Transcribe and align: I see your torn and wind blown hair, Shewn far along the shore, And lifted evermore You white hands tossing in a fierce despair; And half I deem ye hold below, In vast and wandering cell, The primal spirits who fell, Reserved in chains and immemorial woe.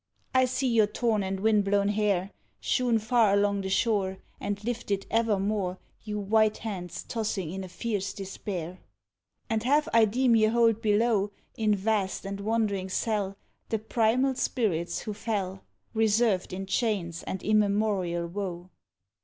I 0.33 0.45
see 0.45 0.65
your 0.67 0.87
torn 0.87 1.21
and 1.21 1.41
wind 1.41 1.63
blown 1.63 1.89
hair, 1.89 2.31
Shewn 2.59 2.97
far 2.97 3.33
along 3.35 3.61
the 3.61 3.69
shore, 3.69 4.17
And 4.39 4.63
lifted 4.63 5.05
evermore 5.11 5.77
You 6.01 6.17
white 6.19 6.57
hands 6.57 7.03
tossing 7.03 7.51
in 7.51 7.63
a 7.63 7.67
fierce 7.69 8.11
despair; 8.11 8.79
And 9.47 9.61
half 9.61 9.87
I 9.93 10.05
deem 10.05 10.35
ye 10.35 10.47
hold 10.47 10.81
below, 10.81 11.29
In 11.55 11.75
vast 11.75 12.25
and 12.25 12.39
wandering 12.39 12.89
cell, 12.89 13.37
The 13.69 13.77
primal 13.77 14.33
spirits 14.33 15.01
who 15.01 15.13
fell, 15.13 15.63
Reserved 15.93 16.51
in 16.51 16.65
chains 16.65 17.21
and 17.21 17.43
immemorial 17.43 18.25
woe. 18.25 18.71